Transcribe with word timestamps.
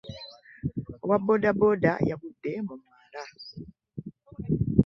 Owa 1.03 1.17
bodaboda 1.25 1.91
yagudde 2.09 2.51
mu 2.67 2.75
mwala. 2.81 3.21